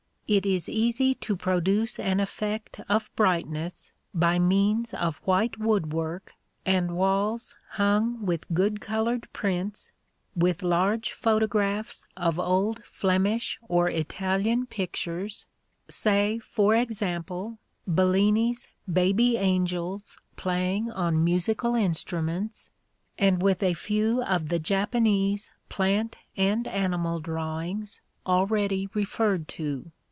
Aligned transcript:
It 0.33 0.45
is 0.45 0.69
easy 0.69 1.13
to 1.15 1.35
produce 1.35 1.99
an 1.99 2.21
effect 2.21 2.79
of 2.87 3.09
brightness 3.17 3.91
by 4.13 4.39
means 4.39 4.93
of 4.93 5.17
white 5.25 5.59
wood 5.59 5.91
work 5.91 6.35
and 6.65 6.95
walls 6.95 7.57
hung 7.71 8.25
with 8.25 8.45
good 8.53 8.79
colored 8.79 9.27
prints, 9.33 9.91
with 10.33 10.63
large 10.63 11.11
photographs 11.11 12.05
of 12.15 12.39
old 12.39 12.81
Flemish 12.85 13.59
or 13.67 13.89
Italian 13.89 14.67
pictures, 14.67 15.47
say, 15.89 16.39
for 16.39 16.75
example, 16.77 17.59
Bellini's 17.85 18.69
baby 18.89 19.35
angels 19.35 20.17
playing 20.37 20.89
on 20.91 21.25
musical 21.25 21.75
instruments, 21.75 22.69
and 23.19 23.41
with 23.41 23.61
a 23.61 23.73
few 23.73 24.21
of 24.23 24.47
the 24.47 24.59
Japanese 24.59 25.51
plant 25.67 26.19
and 26.37 26.69
animal 26.69 27.19
drawings 27.19 27.99
already 28.25 28.87
referred 28.93 29.49
to. 29.49 29.91